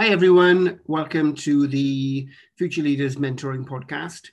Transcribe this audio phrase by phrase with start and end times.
[0.00, 0.78] Hi, everyone.
[0.86, 4.28] Welcome to the Future Leaders Mentoring Podcast.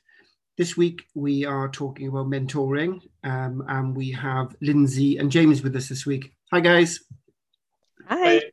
[0.59, 5.75] This week we are talking about mentoring, um, and we have Lindsay and James with
[5.75, 6.35] us this week.
[6.51, 6.99] Hi, guys.
[8.07, 8.43] Hi.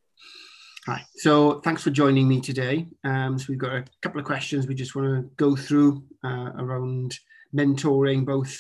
[0.87, 1.05] Hi.
[1.17, 2.87] So, thanks for joining me today.
[3.05, 6.53] Um, so, we've got a couple of questions we just want to go through uh,
[6.57, 7.19] around
[7.55, 8.59] mentoring, both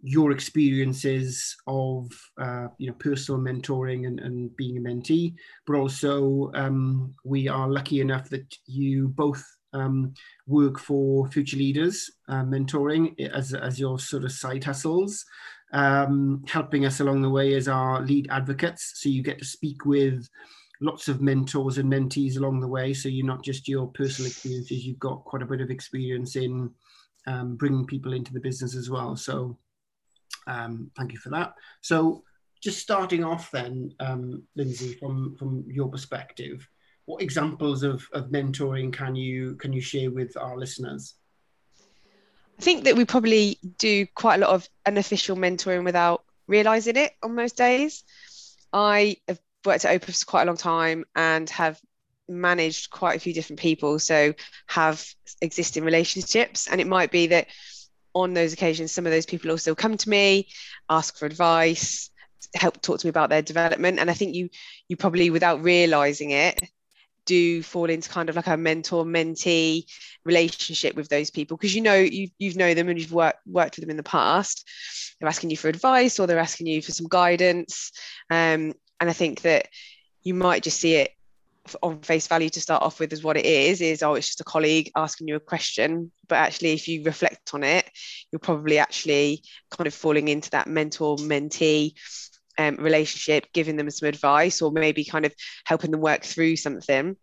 [0.00, 2.10] your experiences of
[2.40, 5.34] uh, you know personal mentoring and, and being a mentee,
[5.66, 10.14] but also um, we are lucky enough that you both um,
[10.46, 15.24] work for Future Leaders uh, Mentoring as, as your sort of side hustles,
[15.72, 18.92] um, helping us along the way as our lead advocates.
[18.96, 20.26] So you get to speak with
[20.80, 22.94] lots of mentors and mentees along the way.
[22.94, 26.70] So you're not just your personal experiences, you've got quite a bit of experience in
[27.26, 29.16] um, bringing people into the business as well.
[29.16, 29.58] So
[30.48, 31.54] um, thank you for that.
[31.80, 32.24] So,
[32.60, 36.68] just starting off then, um, Lindsay, from from your perspective,
[37.04, 41.14] what examples of, of mentoring can you can you share with our listeners?
[42.58, 47.12] I think that we probably do quite a lot of unofficial mentoring without realizing it
[47.22, 48.02] on most days.
[48.72, 51.80] I have worked at Opus quite a long time and have
[52.28, 54.34] managed quite a few different people, so
[54.66, 55.06] have
[55.40, 56.66] existing relationships.
[56.66, 57.46] And it might be that
[58.22, 60.48] on those occasions, some of those people also come to me,
[60.88, 62.10] ask for advice,
[62.54, 63.98] help talk to me about their development.
[63.98, 64.48] And I think you
[64.88, 66.60] you probably without realizing it
[67.24, 69.84] do fall into kind of like a mentor mentee
[70.24, 71.56] relationship with those people.
[71.56, 74.02] Because you know you you know them and you've worked worked with them in the
[74.02, 74.66] past.
[75.20, 77.92] They're asking you for advice or they're asking you for some guidance.
[78.30, 79.68] Um, and i think that
[80.22, 81.12] you might just see it
[81.82, 84.40] on face value to start off with is what it is is oh it's just
[84.40, 86.12] a colleague asking you a question.
[86.28, 87.88] But actually if you reflect on it
[88.30, 91.94] you're probably actually kind of falling into that mentor mentee
[92.58, 95.32] um, relationship giving them some advice or maybe kind of
[95.64, 97.16] helping them work through something.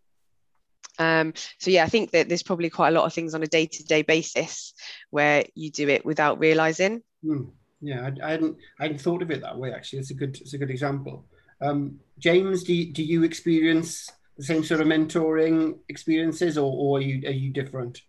[0.98, 3.48] Um, so yeah i think that there's probably quite a lot of things on a
[3.48, 4.74] day-to-day basis
[5.10, 7.04] where you do it without realizing.
[7.24, 7.50] Mm,
[7.82, 10.00] yeah I, I, hadn't i hadn't thought of it that way actually.
[10.00, 11.26] It's a good it's a good example.
[11.62, 17.02] Um, james do do you experience the same sort of mentoring experiences, or, or are
[17.02, 18.02] you are you different?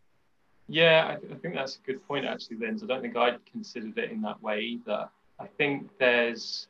[0.69, 2.82] Yeah, I, I think that's a good point, actually, Linz.
[2.82, 5.09] I don't think I'd considered it in that way either.
[5.38, 6.66] I think there's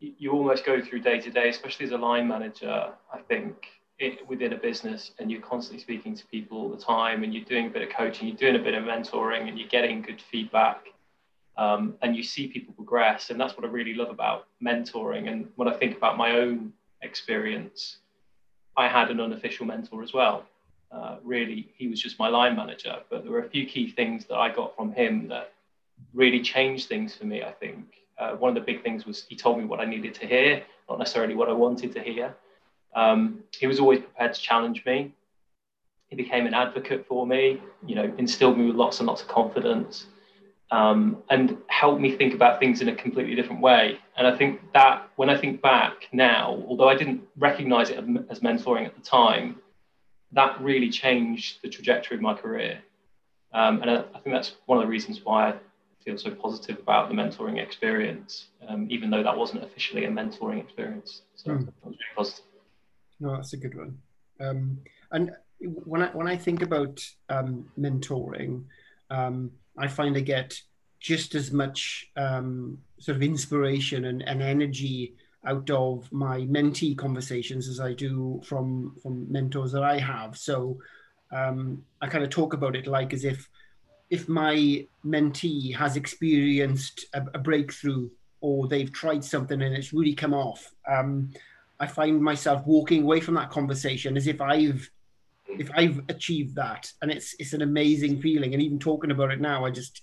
[0.00, 2.92] you almost go through day to day, especially as a line manager.
[3.12, 3.66] I think
[3.98, 7.44] it, within a business, and you're constantly speaking to people all the time, and you're
[7.44, 10.20] doing a bit of coaching, you're doing a bit of mentoring, and you're getting good
[10.20, 10.86] feedback,
[11.56, 15.30] um, and you see people progress, and that's what I really love about mentoring.
[15.30, 16.72] And when I think about my own
[17.04, 17.98] experience,
[18.76, 20.44] I had an unofficial mentor as well.
[20.90, 24.26] Uh, really, he was just my line manager, but there were a few key things
[24.26, 25.52] that I got from him that
[26.12, 27.42] really changed things for me.
[27.42, 27.84] I think
[28.18, 30.62] uh, one of the big things was he told me what I needed to hear,
[30.88, 32.34] not necessarily what I wanted to hear.
[32.94, 35.12] Um, he was always prepared to challenge me.
[36.08, 39.28] He became an advocate for me, you know, instilled me with lots and lots of
[39.28, 40.06] confidence
[40.74, 43.96] um, and helped me think about things in a completely different way.
[44.16, 47.98] And I think that when I think back now, although I didn't recognize it
[48.28, 49.60] as mentoring at the time,
[50.32, 52.80] that really changed the trajectory of my career.
[53.52, 55.54] Um, and I, I, think that's one of the reasons why I
[56.04, 60.60] feel so positive about the mentoring experience, um, even though that wasn't officially a mentoring
[60.60, 61.22] experience.
[61.36, 61.66] So mm.
[61.66, 62.44] that was really positive.
[63.20, 63.98] No, that's a good one.
[64.40, 64.78] Um,
[65.12, 65.30] and
[65.60, 68.64] when I when I think about um, mentoring,
[69.10, 70.60] um, I find I get
[71.00, 75.14] just as much um, sort of inspiration and, and energy
[75.46, 80.36] out of my mentee conversations as I do from from mentors that I have.
[80.36, 80.78] So
[81.30, 83.48] um, I kind of talk about it like as if
[84.10, 88.08] if my mentee has experienced a, a breakthrough
[88.40, 91.30] or they've tried something and it's really come off, um,
[91.80, 94.88] I find myself walking away from that conversation as if I've
[95.46, 98.54] if I've achieved that, and it's it's an amazing feeling.
[98.54, 100.02] And even talking about it now, I just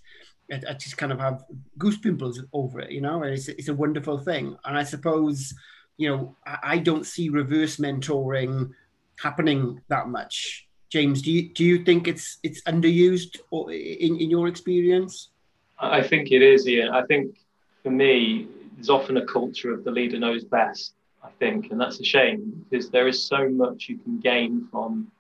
[0.52, 1.44] I, I just kind of have
[1.78, 3.24] goose pimples over it, you know.
[3.24, 4.56] And it's it's a wonderful thing.
[4.66, 5.54] And I suppose
[5.98, 8.72] you know I, I don't see reverse mentoring
[9.20, 10.68] happening that much.
[10.90, 15.30] James, do you do you think it's it's underused or in, in your experience?
[15.80, 16.90] I think it is, Ian.
[16.90, 17.38] I think
[17.82, 20.94] for me, there's often a culture of the leader knows best.
[21.24, 25.12] I think, and that's a shame because there is so much you can gain from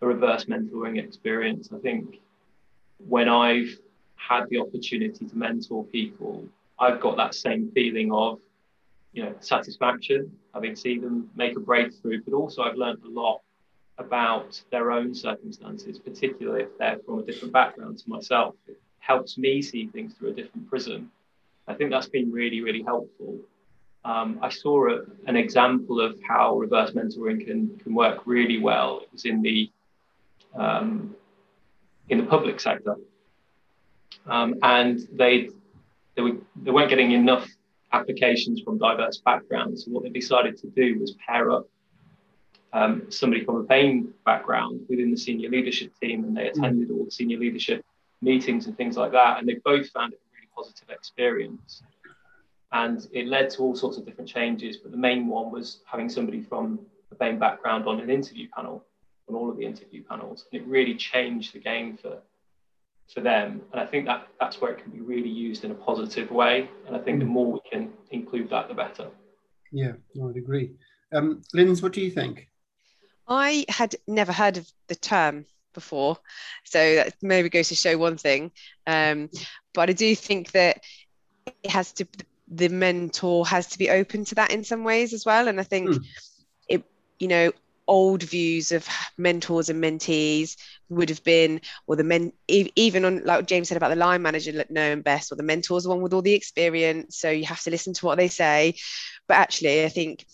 [0.00, 1.70] a reverse mentoring experience.
[1.74, 2.20] I think
[3.06, 3.78] when I've
[4.16, 6.44] had the opportunity to mentor people,
[6.78, 8.38] I've got that same feeling of,
[9.12, 13.40] you know, satisfaction, having seen them make a breakthrough, but also I've learned a lot
[13.98, 18.54] about their own circumstances, particularly if they're from a different background to myself.
[18.68, 21.10] It helps me see things through a different prism.
[21.66, 23.38] I think that's been really, really helpful.
[24.04, 29.00] um, I saw a, an example of how reverse mentoring can, can work really well.
[29.02, 29.70] It was in the
[30.54, 31.14] um,
[32.08, 32.96] in the public sector,
[34.26, 35.50] um, and they
[36.16, 37.48] they, were, they weren't getting enough
[37.92, 39.84] applications from diverse backgrounds.
[39.84, 41.66] So what they decided to do was pair up
[42.72, 46.50] um, somebody from a BAME background within the senior leadership team, and they mm.
[46.50, 47.84] attended all the senior leadership
[48.20, 51.82] meetings and things like that, and they both found it a really positive experience
[52.72, 54.76] and it led to all sorts of different changes.
[54.76, 56.80] But the main one was having somebody from
[57.10, 58.84] a BAME background on an interview panel,
[59.28, 62.18] on all of the interview panels, and it really changed the game for
[63.12, 63.62] for them.
[63.72, 66.68] And I think that that's where it can be really used in a positive way.
[66.86, 67.28] And I think the mm.
[67.28, 69.08] more we can include that, the better.
[69.72, 70.72] Yeah, I would agree.
[71.12, 72.48] Um, Linz, what do you think?
[73.26, 76.18] I had never heard of the term before,
[76.64, 78.52] so that maybe goes to show one thing.
[78.86, 79.30] Um,
[79.74, 80.82] but I do think that
[81.62, 82.06] it has to
[82.50, 85.48] the mentor has to be open to that in some ways as well.
[85.48, 86.04] And I think mm.
[86.68, 86.84] it,
[87.18, 87.52] you know,
[87.88, 88.86] old views of
[89.16, 90.56] mentors and mentees
[90.88, 94.64] would have been, or the men, even on like James said about the line manager
[94.70, 97.18] knowing best, or the mentor's the one with all the experience.
[97.18, 98.76] So you have to listen to what they say.
[99.26, 100.24] But actually, I think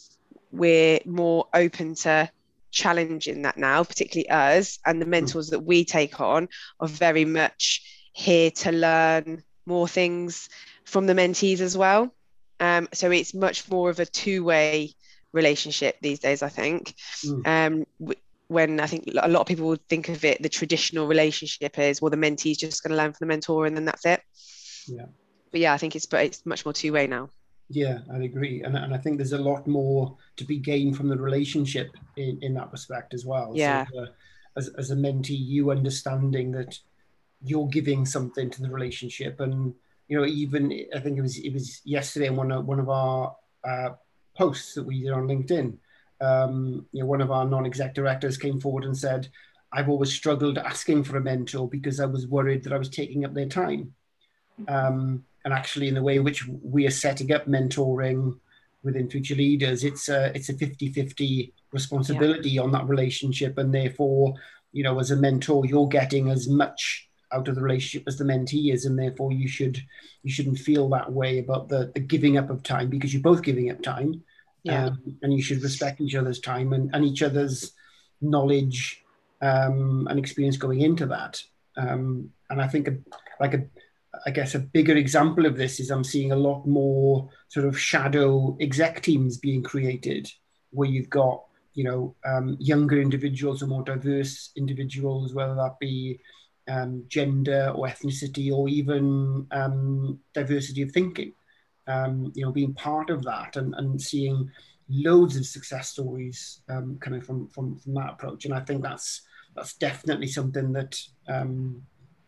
[0.53, 2.31] we're more open to
[2.71, 6.49] challenging that now, particularly us and the mentors that we take on
[6.81, 10.49] are very much here to learn more things
[10.85, 12.15] from the mentees as well.
[12.61, 14.95] Um, so it's much more of a two-way
[15.35, 16.95] relationship these days, I think.
[17.25, 17.47] Mm.
[17.47, 18.15] Um,
[18.49, 22.01] when I think a lot of people would think of it, the traditional relationship is
[22.01, 24.23] well, the mentee is just going to learn from the mentor, and then that's it.
[24.87, 25.07] Yeah.
[25.51, 27.31] But yeah, I think it's but it's much more two-way now.
[27.69, 31.09] Yeah, I agree, and and I think there's a lot more to be gained from
[31.09, 33.53] the relationship in in that respect as well.
[33.55, 33.87] Yeah.
[33.93, 34.07] So, uh,
[34.57, 36.79] as as a mentee, you understanding that
[37.43, 39.75] you're giving something to the relationship and
[40.09, 42.89] you know, even I think it was it was yesterday in one of one of
[42.89, 43.37] our
[43.67, 43.91] uh,
[44.37, 45.77] posts that we did on LinkedIn.
[46.21, 49.29] Um, you know, one of our non-exec directors came forward and said,
[49.73, 53.25] "I've always struggled asking for a mentor because I was worried that I was taking
[53.25, 53.95] up their time."
[54.69, 58.39] Um, and actually, in the way in which we are setting up mentoring
[58.83, 62.63] within future leaders, it's a it's a 50-50 responsibility yeah.
[62.63, 64.35] on that relationship, and therefore,
[64.73, 68.25] you know, as a mentor, you're getting as much out of the relationship as the
[68.25, 69.83] mentee is, and therefore you should
[70.23, 73.43] you shouldn't feel that way about the, the giving up of time because you're both
[73.43, 74.23] giving up time,
[74.63, 74.87] yeah.
[74.87, 77.73] um, and you should respect each other's time and, and each other's
[78.21, 79.03] knowledge
[79.43, 81.43] um, and experience going into that.
[81.77, 82.97] Um, and I think a,
[83.41, 83.65] like a
[84.27, 87.79] I guess a bigger example of this is I'm seeing a lot more sort of
[87.79, 90.31] shadow exec teams being created
[90.71, 91.43] where you've got
[91.75, 96.21] you know um, younger individuals or more diverse individuals, whether that be
[96.69, 101.33] um, gender or ethnicity or even um, diversity of thinking.
[101.87, 104.51] Um, you know, being part of that and, and seeing
[104.89, 109.21] loads of success stories um, coming from, from from that approach, and I think that's
[109.55, 111.83] that's definitely something that um,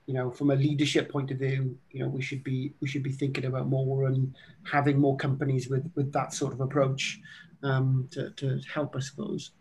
[0.06, 3.02] you know, from a leadership point of view, you know, we should be we should
[3.02, 4.34] be thinking about more and
[4.70, 7.18] having more companies with with that sort of approach
[7.62, 9.52] um, to to help, I suppose.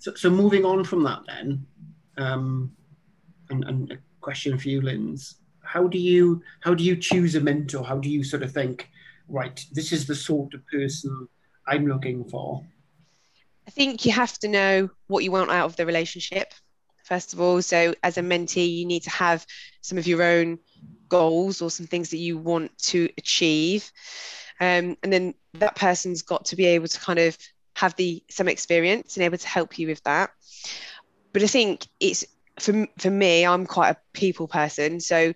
[0.00, 1.66] So, so moving on from that, then,
[2.16, 2.72] um,
[3.50, 5.36] and, and a question for you, Linz.
[5.62, 7.84] How do you how do you choose a mentor?
[7.84, 8.88] How do you sort of think,
[9.28, 11.28] right, this is the sort of person
[11.66, 12.64] I'm looking for?
[13.66, 16.54] I think you have to know what you want out of the relationship,
[17.04, 17.60] first of all.
[17.60, 19.46] So as a mentee, you need to have
[19.82, 20.58] some of your own
[21.08, 23.90] goals or some things that you want to achieve.
[24.60, 27.36] Um, and then that person's got to be able to kind of
[27.76, 30.30] have the some experience and able to help you with that.
[31.32, 32.24] But I think it's
[32.60, 35.00] for for me, I'm quite a people person.
[35.00, 35.32] So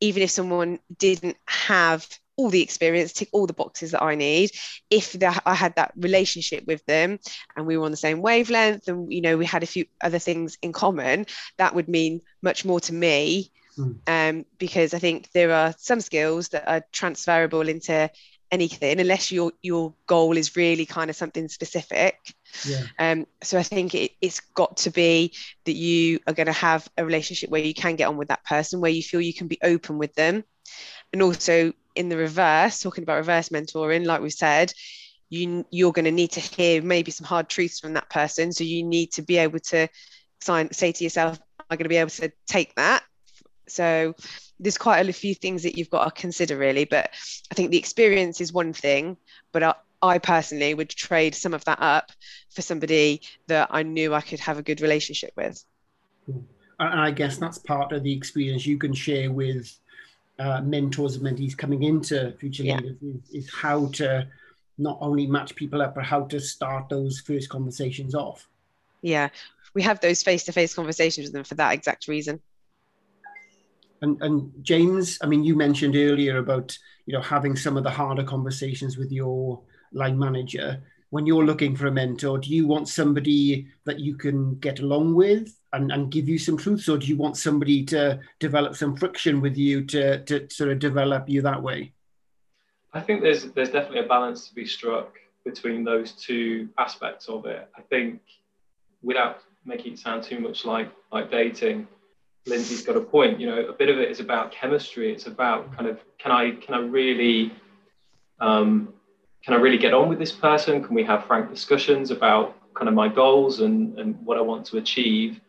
[0.00, 4.50] even if someone didn't have all the experience, tick all the boxes that I need.
[4.90, 7.18] If I had that relationship with them
[7.56, 10.18] and we were on the same wavelength and you know we had a few other
[10.18, 11.26] things in common,
[11.58, 13.52] that would mean much more to me.
[13.78, 13.98] Mm.
[14.06, 18.08] Um, because I think there are some skills that are transferable into
[18.50, 22.16] anything unless your your goal is really kind of something specific.
[22.64, 22.82] Yeah.
[22.98, 25.32] um so i think it, it's got to be
[25.64, 28.44] that you are going to have a relationship where you can get on with that
[28.44, 30.44] person where you feel you can be open with them.
[31.12, 34.72] And also in the reverse talking about reverse mentoring like we said
[35.30, 38.52] you you're going to need to hear maybe some hard truths from that person.
[38.52, 39.88] So you need to be able to
[40.40, 43.02] sign say to yourself i'm going to be able to take that.
[43.68, 44.14] So
[44.60, 47.10] there's quite a few things that you've got to consider really but
[47.50, 49.16] i think the experience is one thing
[49.52, 52.10] but I, I personally would trade some of that up
[52.54, 55.64] for somebody that i knew i could have a good relationship with
[56.26, 56.46] and
[56.78, 59.78] i guess that's part of the experience you can share with
[60.38, 62.76] uh, mentors and mentees coming into future Yeah.
[62.76, 64.26] leaders is, is how to
[64.78, 68.48] not only match people up, but how to start those first conversations off.
[69.02, 69.28] Yeah,
[69.74, 72.40] we have those face-to-face conversations with them for that exact reason.
[74.04, 77.90] And, and James, I mean, you mentioned earlier about you know having some of the
[77.90, 80.82] harder conversations with your line manager.
[81.08, 85.14] When you're looking for a mentor, do you want somebody that you can get along
[85.14, 88.94] with and, and give you some truths, or do you want somebody to develop some
[88.94, 91.92] friction with you to, to sort of develop you that way?
[92.92, 95.14] I think there's there's definitely a balance to be struck
[95.46, 97.70] between those two aspects of it.
[97.74, 98.20] I think
[99.02, 101.88] without making it sound too much like like dating,
[102.46, 103.40] Lindsay's got a point.
[103.40, 105.12] You know, a bit of it is about chemistry.
[105.12, 107.52] It's about kind of can I can I really
[108.40, 108.92] um,
[109.44, 110.82] can I really get on with this person?
[110.84, 114.66] Can we have frank discussions about kind of my goals and and what I want
[114.66, 115.40] to achieve?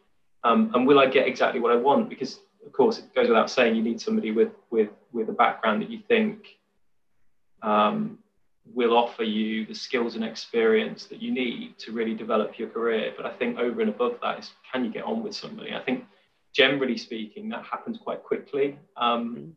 [0.44, 2.08] Um, and will I get exactly what I want?
[2.10, 5.82] Because of course, it goes without saying you need somebody with with with a background
[5.82, 6.46] that you think
[7.62, 8.20] um,
[8.74, 13.14] will offer you the skills and experience that you need to really develop your career.
[13.16, 15.74] But I think over and above that is can you get on with somebody?
[15.74, 16.06] I think
[16.56, 18.80] generally speaking, that happens quite quickly.
[18.96, 19.56] Um,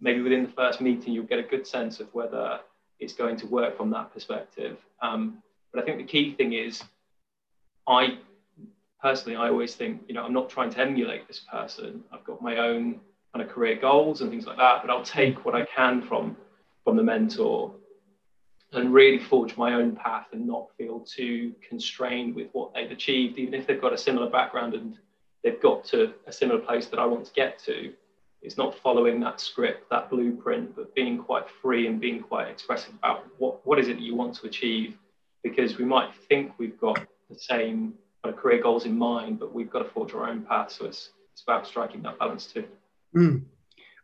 [0.00, 2.60] maybe within the first meeting, you'll get a good sense of whether
[3.00, 4.76] it's going to work from that perspective.
[5.00, 6.82] Um, but I think the key thing is,
[7.88, 8.18] I
[9.02, 12.04] personally, I always think, you know, I'm not trying to emulate this person.
[12.12, 13.00] I've got my own
[13.32, 16.36] kind of career goals and things like that, but I'll take what I can from
[16.84, 17.74] from the mentor
[18.72, 23.38] and really forge my own path and not feel too constrained with what they've achieved,
[23.38, 24.98] even if they've got a similar background and
[25.44, 27.92] they've got to a similar place that I want to get to.
[28.42, 32.94] It's not following that script, that blueprint, but being quite free and being quite expressive
[32.94, 34.96] about what, what is it that you want to achieve.
[35.42, 36.98] Because we might think we've got
[37.30, 40.42] the same kind of career goals in mind, but we've got to forge our own
[40.42, 40.72] path.
[40.72, 42.64] So it's, it's about striking that balance too.
[43.14, 43.44] Mm.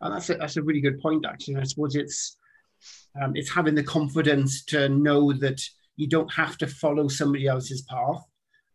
[0.02, 1.56] And that's a, that's a really good point, actually.
[1.56, 2.36] I suppose it's
[3.20, 5.60] um, it's having the confidence to know that
[5.96, 8.24] you don't have to follow somebody else's path.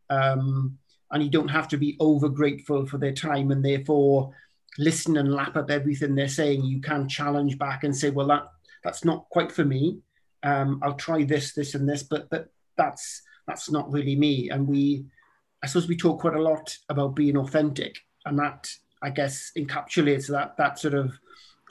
[0.10, 0.78] Um,
[1.16, 4.34] and you don't have to be over grateful for their time and therefore
[4.78, 6.62] listen and lap up everything they're saying.
[6.66, 8.50] You can challenge back and say, well, that
[8.84, 10.00] that's not quite for me.
[10.44, 14.50] Um, I'll try this, this, and this, but but that's that's not really me.
[14.50, 15.06] And we,
[15.64, 17.96] I suppose, we talk quite a lot about being authentic,
[18.26, 18.70] and that
[19.02, 21.18] I guess encapsulates that that sort of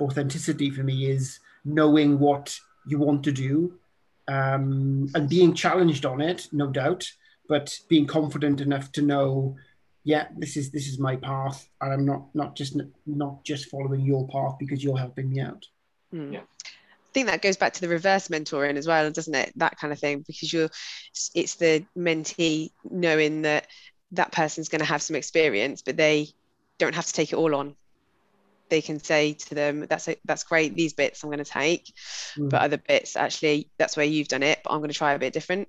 [0.01, 3.75] authenticity for me is knowing what you want to do
[4.27, 7.07] um, and being challenged on it, no doubt,
[7.49, 9.57] but being confident enough to know,
[10.03, 14.01] yeah, this is this is my path, and I'm not not just not just following
[14.03, 15.67] your path because you're helping me out.
[16.13, 16.33] Mm.
[16.35, 16.41] Yeah.
[16.41, 19.53] I think that goes back to the reverse mentoring as well, doesn't it?
[19.57, 20.69] That kind of thing, because you're,
[21.33, 23.69] it's the mentee knowing that
[24.13, 26.29] that person's going to have some experience, but they
[26.79, 27.77] don't have to take it all on.
[28.69, 30.75] They can say to them, "That's a, that's great.
[30.75, 31.93] These bits I'm going to take,
[32.37, 32.51] Mm.
[32.51, 34.59] but other bits actually that's where you've done it.
[34.65, 35.69] But I'm going to try a bit different."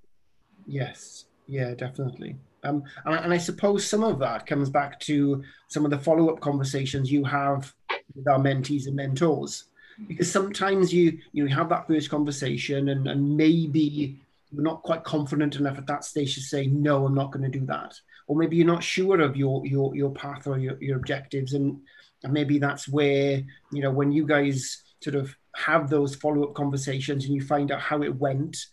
[0.66, 2.36] Yes, yeah, definitely.
[2.64, 6.00] Um, and, I- and I suppose some of that comes back to some of the
[6.00, 7.74] follow up conversations you have
[8.16, 9.66] with our mentees and mentors.
[10.10, 14.20] Because sometimes you you have that first conversation and, and maybe
[14.52, 17.60] you're not quite confident enough at that stage to say, no, I'm not going to
[17.60, 17.98] do that.
[18.28, 21.54] Or maybe you're not sure of your your, your path or your, your objectives.
[21.54, 21.80] And,
[22.24, 26.56] and maybe that's where, you know, when you guys sort of have those follow up
[26.56, 28.66] conversations and you find out how it went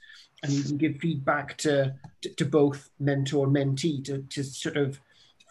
[0.42, 5.00] and you can give feedback to, to, both mentor and mentee to, to sort of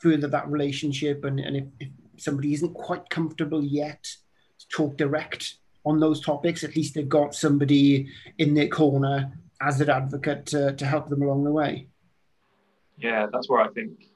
[0.02, 1.24] further that relationship.
[1.24, 6.64] And, and if, if somebody isn't quite comfortable yet to talk direct on those topics,
[6.64, 11.22] at least they've got somebody in their corner as an advocate to, to help them
[11.22, 11.88] along the way.
[12.98, 14.08] Yeah, that's where I think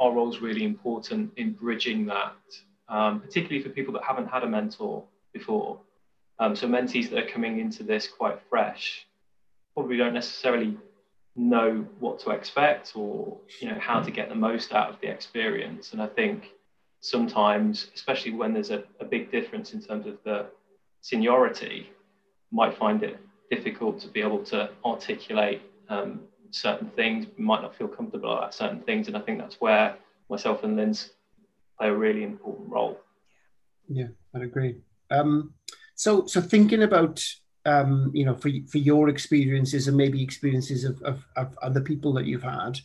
[0.00, 2.36] our role is really important in bridging that,
[2.88, 5.80] um, particularly for people that haven't had a mentor before.
[6.38, 9.06] Um, so mentees that are coming into this quite fresh
[9.74, 10.76] probably don't necessarily
[11.38, 15.08] know what to expect or you know how to get the most out of the
[15.08, 15.92] experience.
[15.92, 16.50] And I think
[17.00, 20.46] sometimes, especially when there's a, a big difference in terms of the
[21.00, 21.90] seniority,
[22.50, 23.18] might find it
[23.50, 28.80] difficult to be able to articulate um, certain things, might not feel comfortable about certain
[28.80, 29.06] things.
[29.06, 29.96] And I think that's where
[30.28, 31.12] myself and Linz
[31.78, 32.98] play a really important role.
[33.88, 34.80] Yeah, I'd agree.
[35.10, 35.54] Um,
[35.94, 37.24] so, so thinking about
[37.68, 42.12] um, you know for for your experiences and maybe experiences of, of, of other people
[42.14, 42.80] that you've had,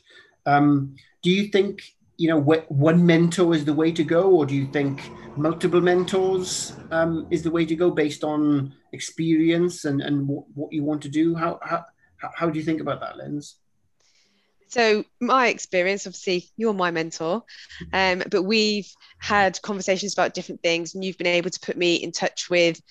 [0.45, 4.45] um, do you think you know wh- one mentor is the way to go, or
[4.45, 5.01] do you think
[5.37, 10.73] multiple mentors um, is the way to go based on experience and and w- what
[10.73, 11.33] you want to do?
[11.33, 11.85] How how
[12.17, 13.55] how do you think about that, Linz?
[14.67, 17.43] So my experience, obviously, you're my mentor,
[17.93, 21.95] um, but we've had conversations about different things, and you've been able to put me
[21.95, 22.81] in touch with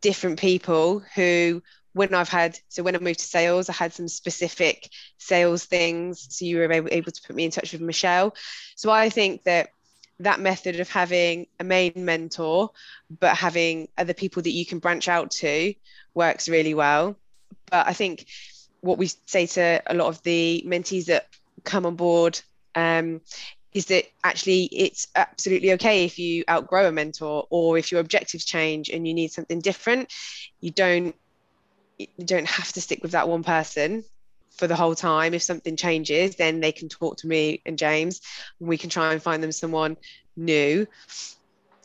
[0.00, 4.08] different people who when I've had so when I moved to sales, I had some
[4.08, 4.88] specific
[5.18, 6.26] sales things.
[6.30, 8.34] So you were able, able to put me in touch with Michelle.
[8.76, 9.70] So I think that
[10.20, 12.70] that method of having a main mentor,
[13.18, 15.74] but having other people that you can branch out to
[16.14, 17.16] works really well.
[17.70, 18.26] But I think
[18.80, 21.26] what we say to a lot of the mentees that
[21.64, 22.40] come on board
[22.74, 23.20] um,
[23.72, 28.44] is that actually it's absolutely okay if you outgrow a mentor or if your objectives
[28.44, 30.12] change and you need something different.
[30.60, 31.14] You don't
[31.98, 34.04] you don't have to stick with that one person
[34.56, 35.34] for the whole time.
[35.34, 38.20] If something changes then they can talk to me and james
[38.58, 39.96] and we can try and find them someone
[40.36, 40.86] new.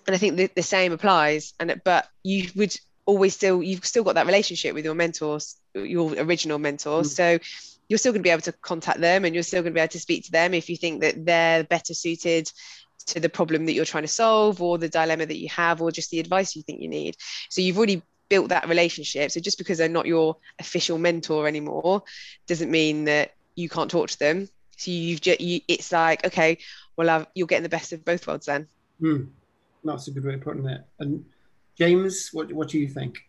[0.08, 1.54] And i think the, the same applies.
[1.60, 2.76] And but you would
[3.06, 7.02] always still you've still got that relationship with your mentors your original mentor.
[7.02, 7.06] Mm.
[7.06, 7.40] so
[7.88, 9.82] you're still going to be able to contact them and you're still going to be
[9.82, 12.52] able to speak to them if you think that they're better suited
[13.08, 15.92] to the problem that you're trying to solve or the dilemma that you have or
[15.92, 17.16] just the advice you think you need.
[17.50, 19.32] So you've already built that relationship.
[19.32, 22.04] So just because they're not your official mentor anymore
[22.48, 24.50] doesn't mean that you can't talk to them.
[24.78, 26.58] So you've just you, it's like okay
[26.98, 28.68] well I've, you're getting the best of both worlds then.
[29.02, 29.28] Mm.
[29.84, 30.82] that's a good way of putting it.
[31.00, 31.26] And
[31.78, 33.20] james what, what do you think?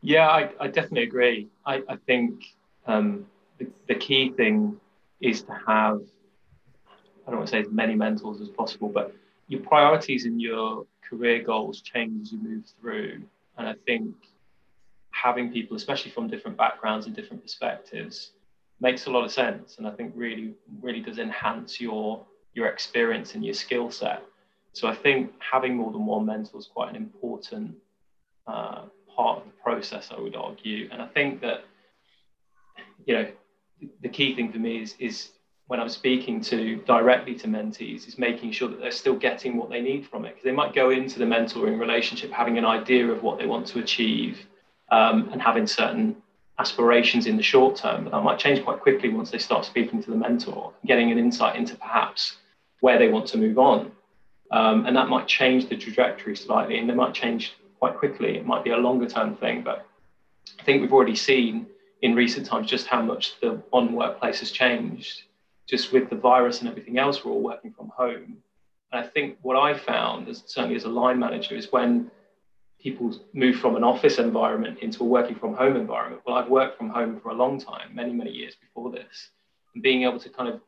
[0.00, 1.48] Yeah i, I definitely agree.
[1.66, 2.44] I, I think
[2.86, 3.26] um,
[3.88, 4.76] the, key thing
[5.20, 6.00] is to have
[7.26, 9.14] I don't want to say as many mentors as possible, but
[9.48, 13.22] your priorities and your career goals change as you move through.
[13.58, 14.14] And I think
[15.10, 18.32] having people, especially from different backgrounds and different perspectives,
[18.80, 19.78] makes a lot of sense.
[19.78, 24.22] And I think really, really does enhance your your experience and your skill set.
[24.74, 27.76] So I think having more than one mentor is quite an important
[28.46, 28.82] uh,
[29.14, 30.88] part of the process, I would argue.
[30.90, 31.64] And I think that,
[33.06, 33.26] you know,
[34.00, 35.30] the key thing for me is, is
[35.66, 39.70] when I'm speaking to directly to mentees is making sure that they're still getting what
[39.70, 40.30] they need from it.
[40.30, 43.66] Because they might go into the mentoring relationship having an idea of what they want
[43.68, 44.46] to achieve
[44.90, 46.16] um, and having certain
[46.58, 50.02] aspirations in the short term, but that might change quite quickly once they start speaking
[50.02, 52.36] to the mentor, getting an insight into perhaps
[52.80, 53.90] where they want to move on.
[54.50, 58.36] Um, and that might change the trajectory slightly and they might change quite quickly.
[58.36, 59.86] It might be a longer term thing, but
[60.60, 61.66] I think we've already seen
[62.02, 65.22] in recent times just how much the modern workplace has changed.
[65.68, 68.36] Just with the virus and everything else, we're all working from home.
[68.90, 72.10] And I think what I found, as, certainly as a line manager, is when
[72.80, 76.20] people move from an office environment into a working from home environment.
[76.26, 79.30] Well, I've worked from home for a long time, many, many years before this.
[79.74, 80.60] And being able to kind of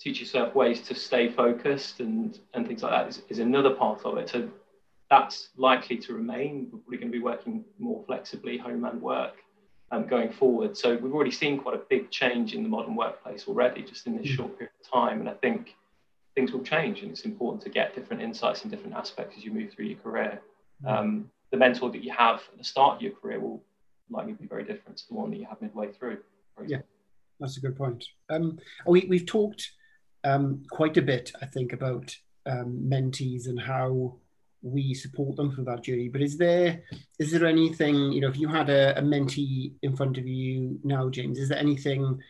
[0.00, 4.06] teach yourself ways to stay focused and, and things like that is, is another part
[4.06, 4.30] of it.
[4.30, 4.48] So
[5.10, 6.68] that's likely to remain.
[6.72, 9.34] We're probably going to be working more flexibly, home and work
[9.90, 10.76] um, going forward.
[10.76, 14.16] So we've already seen quite a big change in the modern workplace already, just in
[14.16, 14.36] this mm.
[14.36, 15.20] short period of time.
[15.20, 15.76] And I think
[16.34, 19.52] things will change, and it's important to get different insights in different aspects as you
[19.52, 20.40] move through your career.
[20.84, 20.90] Mm.
[20.90, 23.62] Um, the mentor that you have at the start of your career will
[24.08, 26.18] likely be very different to the one that you have midway through.
[26.66, 26.82] Yeah,
[27.40, 28.04] that's a good point.
[28.28, 29.72] Um, we, we've talked
[30.24, 34.16] um, quite a bit, I think, about um, mentees and how
[34.62, 36.08] we support them through that journey.
[36.08, 36.82] But is there
[37.18, 40.78] is there anything you know if you had a, a mentee in front of you
[40.84, 41.38] now, James?
[41.38, 42.20] Is there anything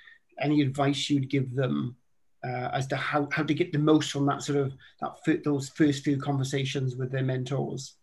[0.41, 1.97] any advice you'd give them
[2.45, 5.69] uh, as to how, how to get the most from that sort of that those
[5.71, 7.95] first few conversations with their mentors?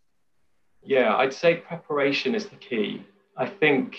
[0.83, 3.05] Yeah, I'd say preparation is the key.
[3.35, 3.97] I think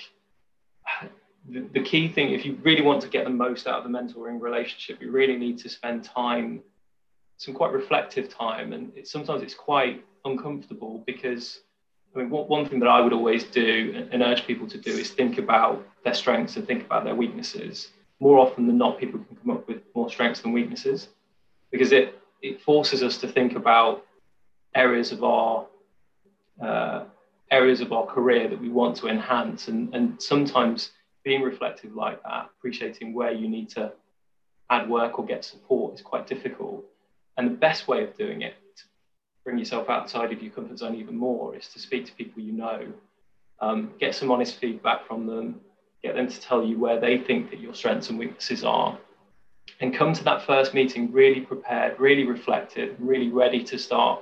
[1.48, 3.98] the, the key thing, if you really want to get the most out of the
[3.98, 6.62] mentoring relationship, you really need to spend time,
[7.36, 11.60] some quite reflective time, and it, sometimes it's quite uncomfortable because
[12.14, 15.10] I mean, one thing that I would always do and urge people to do is
[15.10, 17.90] think about their strengths and think about their weaknesses.
[18.18, 21.08] More often than not, people can come up with more strengths than weaknesses
[21.70, 24.04] because it, it forces us to think about
[24.74, 25.66] areas of our
[26.62, 27.04] uh,
[27.50, 29.68] areas of our career that we want to enhance.
[29.68, 30.90] And, and sometimes
[31.24, 33.92] being reflective like that, appreciating where you need to
[34.70, 36.84] add work or get support is quite difficult.
[37.36, 38.54] And the best way of doing it
[39.48, 42.52] bring yourself outside of your comfort zone even more is to speak to people you
[42.52, 42.86] know,
[43.60, 45.58] um, get some honest feedback from them,
[46.02, 48.98] get them to tell you where they think that your strengths and weaknesses are,
[49.80, 54.20] and come to that first meeting really prepared, really reflective, really ready to start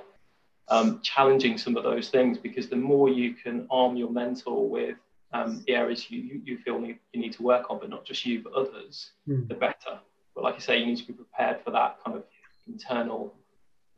[0.69, 2.37] um, challenging some of those things.
[2.37, 4.95] Because the more you can arm your mentor with
[5.33, 8.25] um, the areas you, you feel need, you need to work on, but not just
[8.25, 9.45] you, but others, mm.
[9.49, 9.99] the better.
[10.33, 12.23] But like I say, you need to be prepared for that kind of
[12.65, 13.33] internal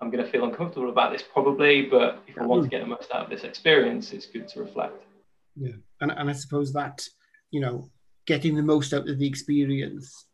[0.02, 2.88] I'm going to feel uncomfortable about this probably, but if I want to get the
[2.88, 5.04] most out of this experience, it's good to reflect.
[5.56, 7.06] Yeah, and, and I suppose that
[7.52, 7.90] you know
[8.26, 10.26] getting the most out of the experience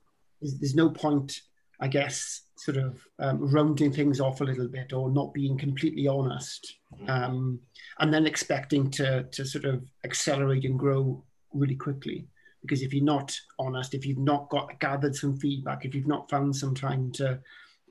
[0.42, 1.42] there's, there's no point,
[1.80, 6.08] I guess, sort of um, rounding things off a little bit or not being completely
[6.08, 6.76] honest,
[7.08, 7.60] um,
[8.00, 11.24] and then expecting to to sort of accelerate and grow
[11.54, 12.28] really quickly.
[12.62, 16.30] Because if you're not honest, if you've not got gathered some feedback, if you've not
[16.30, 17.40] found some time to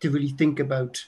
[0.00, 1.04] to really think about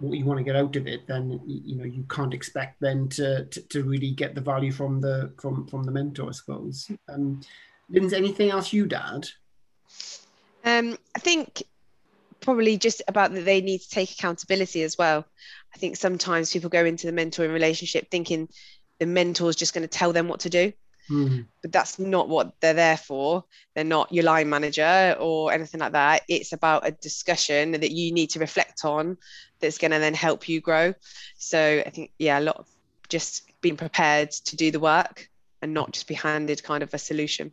[0.00, 3.08] what you want to get out of it, then you know you can't expect then
[3.10, 6.90] to, to, to really get the value from the from from the mentor, I suppose.
[7.08, 7.40] Um,
[7.88, 9.28] Lindsay, anything else you'd add?
[10.64, 11.62] Um, I think
[12.40, 15.26] probably just about that they need to take accountability as well.
[15.74, 18.48] I think sometimes people go into the mentoring relationship thinking
[18.98, 20.72] the mentor is just going to tell them what to do.
[21.10, 21.46] Mm.
[21.60, 23.44] But that's not what they're there for.
[23.74, 26.22] They're not your line manager or anything like that.
[26.28, 29.18] It's about a discussion that you need to reflect on
[29.58, 30.94] that's going to then help you grow.
[31.36, 32.68] So I think, yeah, a lot of
[33.08, 35.28] just being prepared to do the work
[35.60, 37.52] and not just be handed kind of a solution.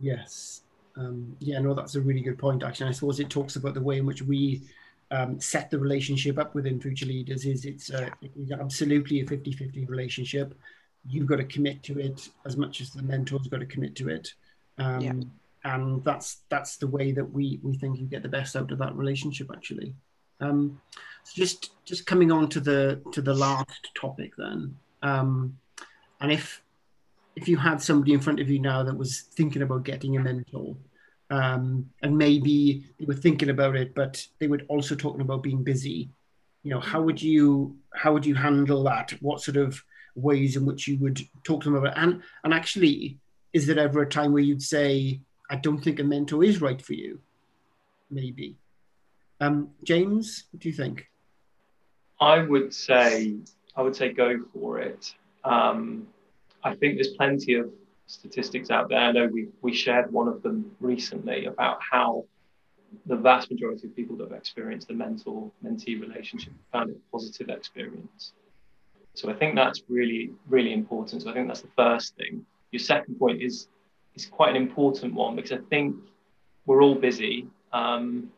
[0.00, 0.62] Yes.
[0.96, 2.88] Um, yeah, no, that's a really good point, actually.
[2.88, 4.62] I suppose it talks about the way in which we
[5.10, 9.88] um, set the relationship up within future leaders is it's, uh, it's absolutely a 50-50
[9.88, 10.54] relationship
[11.08, 14.08] you've got to commit to it as much as the mentor's got to commit to
[14.08, 14.32] it.
[14.78, 15.12] Um, yeah.
[15.64, 18.78] And that's that's the way that we we think you get the best out of
[18.78, 19.94] that relationship actually.
[20.40, 20.80] Um,
[21.22, 25.56] so just just coming on to the to the last topic then, um,
[26.20, 26.62] and if
[27.34, 30.20] if you had somebody in front of you now that was thinking about getting a
[30.20, 30.76] mentor,
[31.30, 35.64] um, and maybe they were thinking about it, but they were also talking about being
[35.64, 36.10] busy,
[36.62, 39.12] you know, how would you how would you handle that?
[39.20, 39.82] What sort of
[40.14, 42.02] ways in which you would talk to them about it?
[42.02, 43.18] And, and actually,
[43.52, 46.80] is there ever a time where you'd say, I don't think a mentor is right
[46.80, 47.20] for you?
[48.10, 48.56] Maybe.
[49.40, 51.08] Um, James, what do you think?
[52.20, 53.36] I would say,
[53.76, 55.14] I would say go for it.
[55.44, 56.06] Um,
[56.62, 57.70] I think there's plenty of
[58.06, 58.98] statistics out there.
[58.98, 62.24] I know we, we shared one of them recently about how
[63.06, 67.12] the vast majority of people that have experienced the mentor mentee relationship found it a
[67.12, 68.32] positive experience.
[69.14, 71.22] So I think that's really, really important.
[71.22, 72.44] So I think that's the first thing.
[72.72, 73.68] Your second point is
[74.14, 75.96] is quite an important one because I think
[76.66, 77.46] we're all busy.
[77.72, 78.30] Um,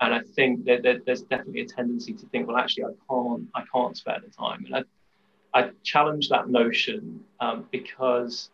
[0.00, 3.44] and I think that, that, there's definitely a tendency to think, well, actually, I can't,
[3.54, 4.64] I can't spare the time.
[4.66, 8.50] And I, I challenge that notion um, because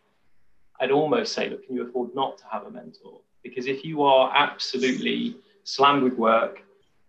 [0.80, 3.20] I'd almost say, look, can you afford not to have a mentor?
[3.42, 6.60] Because if you are absolutely slammed with work,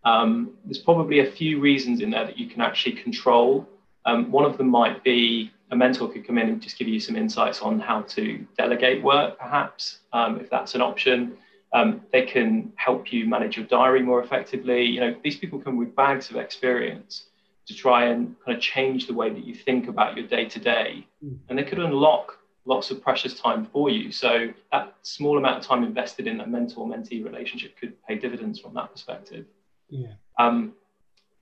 [0.05, 3.67] um, there's probably a few reasons in there that you can actually control
[4.09, 6.99] um, one of them might be a mentor could come in and just give you
[6.99, 11.37] some insights on how to delegate work, perhaps, um, if that's an option.
[11.73, 14.83] Um, they can help you manage your diary more effectively.
[14.83, 17.25] You know, these people come with bags of experience
[17.67, 20.59] to try and kind of change the way that you think about your day to
[20.59, 21.05] day,
[21.47, 24.11] and they could unlock lots of precious time for you.
[24.11, 24.31] So
[24.71, 28.91] that small amount of time invested in a mentor-mentee relationship could pay dividends from that
[28.91, 29.45] perspective.
[29.89, 30.13] Yeah.
[30.39, 30.73] Um,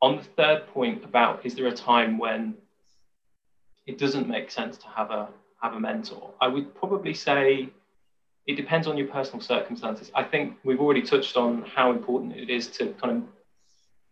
[0.01, 2.55] on the third point about is there a time when
[3.86, 5.29] it doesn't make sense to have a
[5.62, 7.69] have a mentor, I would probably say
[8.45, 10.12] it depends on your personal circumstances.
[10.13, 13.23] I think we've already touched on how important it is to kind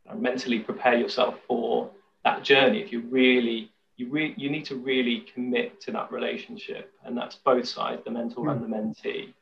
[0.09, 1.89] of mentally prepare yourself for
[2.23, 2.81] that journey.
[2.81, 7.35] If you really you re- you need to really commit to that relationship, and that's
[7.35, 8.51] both sides, the mentor mm.
[8.51, 9.33] and the mentee.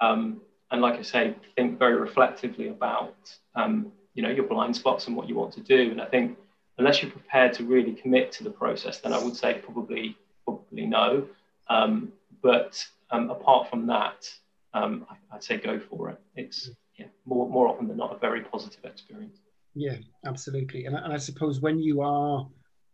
[0.00, 3.14] Um, and like I say, think very reflectively about
[3.54, 5.90] um, you know your blind spots and what you want to do.
[5.90, 6.38] And I think
[6.78, 10.86] unless you're prepared to really commit to the process, then I would say probably probably
[10.86, 11.26] no.
[11.68, 14.28] Um, but um, apart from that,
[14.74, 16.20] um, I, would say go for it.
[16.36, 19.38] It's yeah, more more often than not a very positive experience.
[19.74, 20.86] Yeah, absolutely.
[20.86, 22.46] And, and I suppose when you are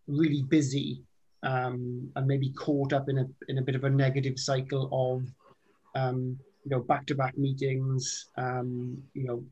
[0.06, 1.02] really busy
[1.42, 6.00] um, and maybe caught up in a in a bit of a negative cycle of
[6.00, 9.44] um, you know back to back meetings, um, you know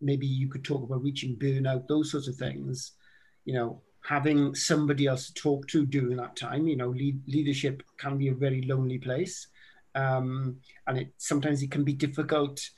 [0.00, 2.92] maybe you could talk about reaching burnout, those sorts of things.
[3.44, 6.66] You know, having somebody else to talk to during that time.
[6.66, 9.48] You know, lead, leadership can be a very lonely place,
[9.94, 12.70] um, and it sometimes it can be difficult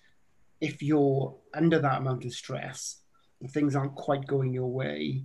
[0.60, 2.98] if you're under that amount of stress.
[3.40, 5.24] and things aren't quite going your way,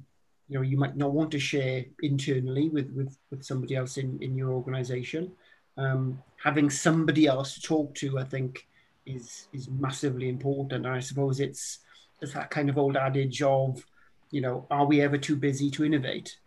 [0.49, 4.17] you know, you might not want to share internally with with, with somebody else in
[4.21, 5.31] in your organization.
[5.77, 8.67] Um, having somebody else to talk to, I think,
[9.05, 10.85] is is massively important.
[10.85, 11.79] And I suppose it's
[12.19, 13.85] there's that kind of old adage of,
[14.31, 16.37] you know, are we ever too busy to innovate?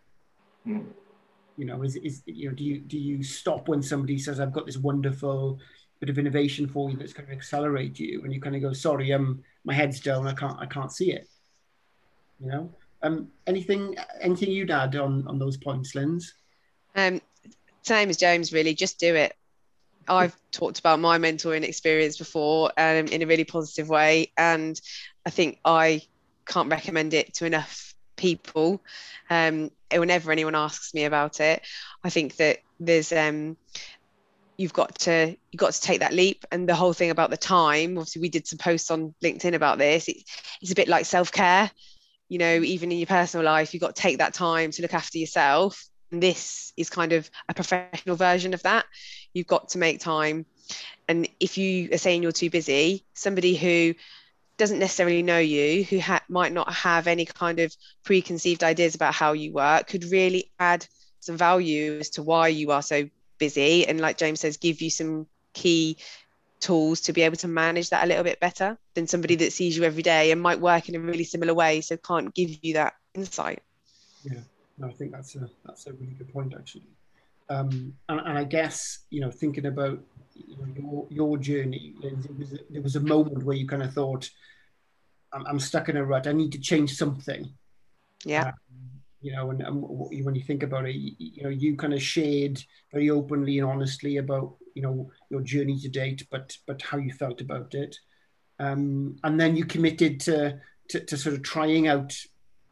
[0.67, 0.85] Mm.
[1.57, 4.53] You know, is, is you know, do you do you stop when somebody says, I've
[4.53, 5.59] got this wonderful
[5.99, 8.73] bit of innovation for you that's going to accelerate you, and you kind of go,
[8.73, 11.27] sorry, um, my head's down, I can't I can't see it.
[12.39, 16.33] You know, um, anything anything you'd add on on those points, Linz?
[16.95, 17.21] Um,
[17.83, 19.35] same as James, really, just do it.
[20.07, 24.79] I've talked about my mentoring experience before um, in a really positive way, and
[25.25, 26.01] I think I
[26.45, 28.81] can't recommend it to enough people.
[29.29, 31.61] Um, whenever anyone asks me about it,
[32.03, 33.57] I think that there's um,
[34.57, 37.37] you've got to you've got to take that leap, and the whole thing about the
[37.37, 37.97] time.
[37.97, 40.07] Obviously, we did some posts on LinkedIn about this.
[40.07, 40.17] It,
[40.61, 41.71] it's a bit like self care.
[42.29, 44.93] You know, even in your personal life, you've got to take that time to look
[44.93, 48.85] after yourself this is kind of a professional version of that.
[49.33, 50.45] You've got to make time.
[51.07, 53.95] And if you are saying you're too busy, somebody who
[54.57, 59.13] doesn't necessarily know you, who ha- might not have any kind of preconceived ideas about
[59.13, 60.85] how you work, could really add
[61.19, 63.87] some value as to why you are so busy.
[63.87, 65.97] And like James says, give you some key
[66.59, 69.75] tools to be able to manage that a little bit better than somebody that sees
[69.75, 72.75] you every day and might work in a really similar way, so can't give you
[72.75, 73.63] that insight.
[74.23, 74.41] Yeah.
[74.81, 76.87] No, I think that's a that's a really good point actually.
[77.49, 79.99] Um, and, and, I guess you know thinking about
[80.33, 83.93] you know, your your journey, Lindsay, was, there was a moment where you kind of
[83.93, 84.29] thought,
[85.33, 86.25] I'm, I'm stuck in a rut.
[86.25, 87.53] I need to change something.
[88.25, 88.47] Yeah.
[88.47, 88.53] Um,
[89.21, 92.01] you know, and, and, when you think about it, you, you know, you kind of
[92.01, 96.97] shared very openly and honestly about you know your journey to date, but but how
[96.97, 97.95] you felt about it,
[98.57, 102.17] um, and then you committed to, to to sort of trying out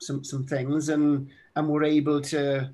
[0.02, 2.70] some some things and and were able to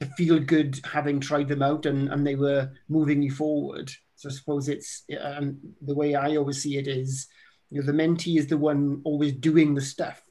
[0.00, 3.90] to feel good having tried them out and, and they were moving you forward.
[4.14, 7.28] So I suppose it's and the way I always see it is,
[7.70, 10.22] you know, the mentee is the one always doing the stuff.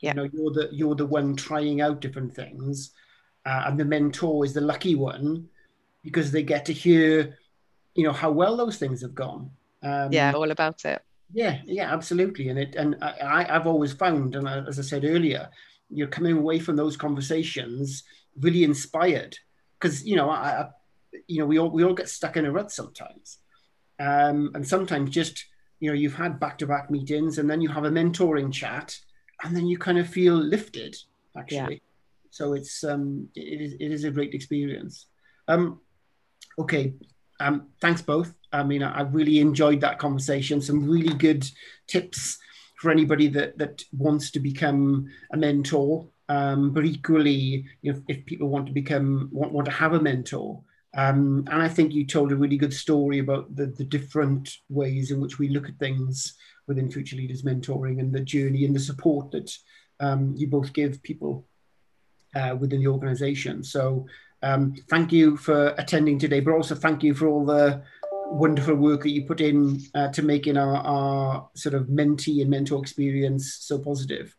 [0.00, 0.10] Yeah.
[0.10, 2.92] You know, you're the you're the one trying out different things,
[3.44, 5.48] uh, and the mentor is the lucky one
[6.04, 7.36] because they get to hear,
[7.94, 9.50] you know, how well those things have gone.
[9.82, 11.02] Um, yeah, all about it.
[11.32, 12.48] Yeah, yeah, absolutely.
[12.48, 15.50] And it and I, I've always found, and as I said earlier,
[15.90, 18.04] you're coming away from those conversations
[18.40, 19.36] really inspired.
[19.80, 20.68] Because you know I, I,
[21.26, 23.38] you know we all we all get stuck in a rut sometimes.
[24.00, 25.44] Um, and sometimes just
[25.80, 28.98] you know you've had back-to-back meetings and then you have a mentoring chat
[29.42, 30.96] and then you kind of feel lifted
[31.36, 31.74] actually.
[31.74, 32.30] Yeah.
[32.30, 35.06] so it's um it is, it is a great experience.
[35.46, 35.80] Um
[36.58, 36.94] okay.
[37.40, 38.34] Um thanks both.
[38.52, 40.60] I mean i, I really enjoyed that conversation.
[40.60, 41.48] Some really good
[41.86, 42.38] tips
[42.78, 46.08] for anybody that that wants to become a mentor.
[46.30, 50.00] Um, but equally, you know, if people want to become want, want to have a
[50.00, 50.62] mentor,
[50.96, 55.10] um, and I think you told a really good story about the, the different ways
[55.10, 56.34] in which we look at things
[56.66, 59.50] within Future Leaders Mentoring and the journey and the support that
[60.00, 61.46] um, you both give people
[62.34, 63.62] uh, within the organization.
[63.64, 64.06] So
[64.42, 67.82] um, thank you for attending today, but also thank you for all the
[68.30, 72.50] wonderful work that you put in uh, to making our, our sort of mentee and
[72.50, 74.34] mentor experience so positive.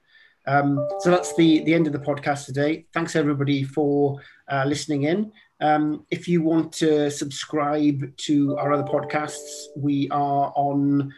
[0.48, 2.86] Um, so that's the, the end of the podcast today.
[2.94, 5.32] Thanks everybody for uh, listening in.
[5.62, 11.14] Um, if you want to subscribe to our other podcasts, we are on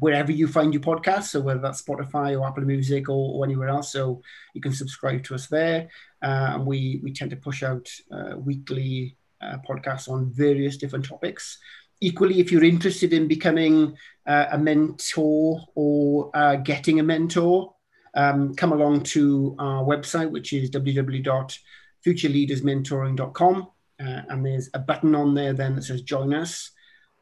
[0.00, 3.68] wherever you find your podcasts, so whether that's Spotify or Apple Music or, or anywhere
[3.68, 3.92] else.
[3.92, 5.88] So you can subscribe to us there.
[6.20, 11.04] Uh, and we, we tend to push out uh, weekly uh, podcasts on various different
[11.04, 11.58] topics
[12.00, 17.74] equally, if you're interested in becoming uh, a mentor or uh, getting a mentor,
[18.14, 23.68] um, come along to our website, which is www.futureleadersmentoring.com.
[24.00, 26.72] Uh, and there's a button on there then that says join us.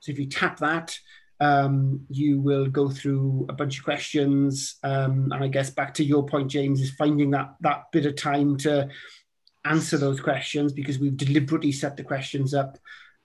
[0.00, 0.98] So if you tap that,
[1.40, 4.76] um, you will go through a bunch of questions.
[4.82, 8.16] Um, and I guess back to your point, James, is finding that that bit of
[8.16, 8.88] time to
[9.64, 12.78] answer those questions because we've deliberately set the questions up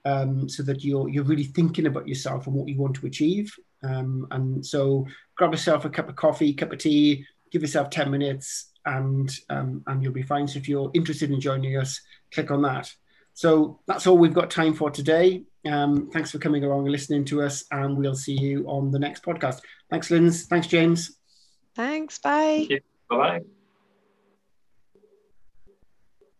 [0.04, 3.54] um, so that you're you're really thinking about yourself and what you want to achieve.
[3.82, 5.06] Um, and so,
[5.36, 9.82] grab yourself a cup of coffee, cup of tea, give yourself ten minutes, and um,
[9.86, 10.48] and you'll be fine.
[10.48, 12.00] So if you're interested in joining us,
[12.32, 12.92] click on that.
[13.34, 15.44] So that's all we've got time for today.
[15.64, 18.98] Um, thanks for coming along and listening to us, and we'll see you on the
[18.98, 19.60] next podcast.
[19.90, 20.46] Thanks, Linz.
[20.46, 21.16] Thanks, James.
[21.76, 22.18] Thanks.
[22.18, 22.66] Bye.
[23.08, 23.16] Bye.
[23.16, 23.40] Bye.